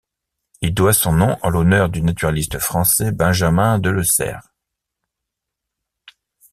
[0.61, 4.51] Il doit son nom en l'honneur du naturaliste français Benjamin Delessert.